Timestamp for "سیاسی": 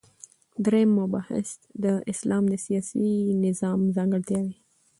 2.65-3.09